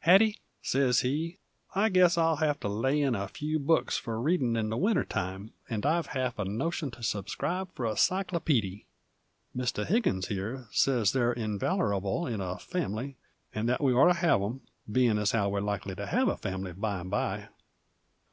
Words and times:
"Hattie," 0.00 0.40
sez 0.62 1.02
he, 1.02 1.38
"I 1.76 1.90
guess 1.90 2.18
I'll 2.18 2.38
have 2.38 2.58
to 2.58 2.68
lay 2.68 3.00
in 3.00 3.14
a 3.14 3.28
few 3.28 3.60
books 3.60 4.00
f'r 4.00 4.20
readin' 4.20 4.56
in 4.56 4.68
the 4.68 4.76
winter 4.76 5.04
time, 5.04 5.52
'nd 5.72 5.86
I've 5.86 6.08
half 6.08 6.40
a 6.40 6.44
notion 6.44 6.90
to 6.90 7.04
subscribe 7.04 7.72
f'r 7.72 7.92
a 7.92 7.96
cyclopeedy. 7.96 8.84
Mr. 9.56 9.86
Higgins 9.86 10.26
here 10.26 10.66
says 10.72 11.12
they're 11.12 11.32
invalerable 11.32 12.26
in 12.26 12.40
a 12.40 12.58
family, 12.58 13.16
and 13.54 13.68
that 13.68 13.80
we 13.80 13.92
orter 13.92 14.14
have 14.14 14.42
'em, 14.42 14.62
bein' 14.90 15.18
as 15.18 15.30
how 15.30 15.48
we're 15.50 15.60
likely 15.60 15.94
to 15.94 16.06
have 16.06 16.26
the 16.26 16.36
fam'ly 16.36 16.72
bime 16.72 17.08
by." 17.08 17.46